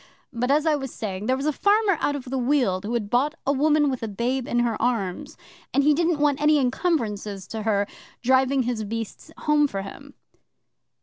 [0.33, 3.11] But, as I was saying, there was a farmer out of the Weald who had
[3.11, 5.37] bought a woman with a babe in her arms,
[5.75, 7.85] and he didn't want any encumbrances to her
[8.23, 10.15] driving his beasts home for him.